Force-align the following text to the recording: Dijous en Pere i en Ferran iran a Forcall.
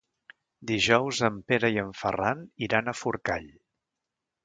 Dijous 0.71 1.19
en 1.27 1.37
Pere 1.53 1.71
i 1.77 1.79
en 1.83 1.93
Ferran 2.01 2.43
iran 2.71 2.89
a 2.89 2.99
Forcall. 3.05 3.51